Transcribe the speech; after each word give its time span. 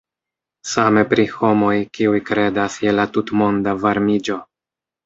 Same 0.69 1.03
pri 1.11 1.25
homoj, 1.33 1.75
kiuj 1.99 2.23
kredas 2.31 2.81
je 2.87 2.99
la 2.99 3.09
tutmonda 3.19 3.79
varmiĝo. 3.87 4.43